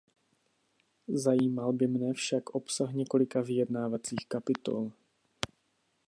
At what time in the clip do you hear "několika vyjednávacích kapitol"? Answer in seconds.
2.93-4.91